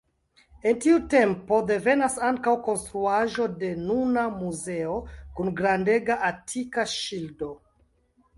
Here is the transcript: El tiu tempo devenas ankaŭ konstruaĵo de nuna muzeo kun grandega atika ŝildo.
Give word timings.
El 0.69 0.77
tiu 0.83 0.95
tempo 1.13 1.59
devenas 1.71 2.15
ankaŭ 2.29 2.53
konstruaĵo 2.67 3.45
de 3.65 3.69
nuna 3.83 4.25
muzeo 4.39 4.97
kun 5.37 5.53
grandega 5.61 6.19
atika 6.31 6.89
ŝildo. 6.97 7.53